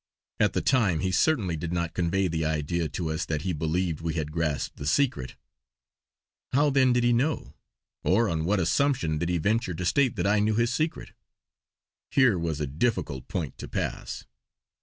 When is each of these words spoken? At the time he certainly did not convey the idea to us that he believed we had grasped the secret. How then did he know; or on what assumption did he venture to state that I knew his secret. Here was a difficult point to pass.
At 0.39 0.53
the 0.53 0.63
time 0.63 1.01
he 1.01 1.11
certainly 1.11 1.55
did 1.55 1.71
not 1.71 1.93
convey 1.93 2.27
the 2.27 2.43
idea 2.43 2.89
to 2.89 3.11
us 3.11 3.23
that 3.27 3.43
he 3.43 3.53
believed 3.53 4.01
we 4.01 4.15
had 4.15 4.31
grasped 4.31 4.77
the 4.77 4.87
secret. 4.87 5.35
How 6.53 6.71
then 6.71 6.91
did 6.91 7.03
he 7.03 7.13
know; 7.13 7.53
or 8.03 8.27
on 8.27 8.43
what 8.43 8.59
assumption 8.59 9.19
did 9.19 9.29
he 9.29 9.37
venture 9.37 9.75
to 9.75 9.85
state 9.85 10.15
that 10.15 10.25
I 10.25 10.39
knew 10.39 10.55
his 10.55 10.73
secret. 10.73 11.11
Here 12.09 12.39
was 12.39 12.59
a 12.59 12.65
difficult 12.65 13.27
point 13.27 13.59
to 13.59 13.67
pass. 13.67 14.25